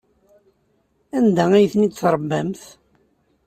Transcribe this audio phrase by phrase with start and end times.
[1.17, 2.61] Anda ay tent-id-tṛebbamt?